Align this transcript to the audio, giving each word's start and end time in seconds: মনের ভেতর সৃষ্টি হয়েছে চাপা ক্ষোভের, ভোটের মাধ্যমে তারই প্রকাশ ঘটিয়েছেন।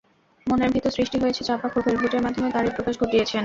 মনের 0.47 0.71
ভেতর 0.71 0.91
সৃষ্টি 0.97 1.17
হয়েছে 1.19 1.41
চাপা 1.43 1.67
ক্ষোভের, 1.69 1.95
ভোটের 1.97 2.21
মাধ্যমে 2.25 2.49
তারই 2.51 2.75
প্রকাশ 2.77 2.95
ঘটিয়েছেন। 3.01 3.39